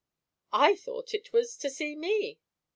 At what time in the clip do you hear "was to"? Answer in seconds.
1.31-1.69